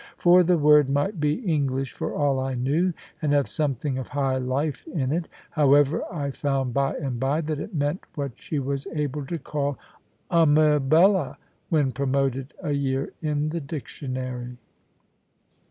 [0.17, 4.37] For the word might be English for all I knew, and have something of high
[4.37, 5.27] life in it.
[5.51, 9.77] However, I found, by and by, that it meant what she was able to call
[10.31, 11.37] "Ummibella,"
[11.69, 14.57] when promoted a year in the dictionary.